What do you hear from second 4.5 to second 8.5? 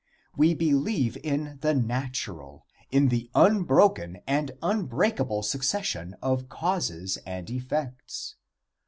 unbreakable succession of causes and effects.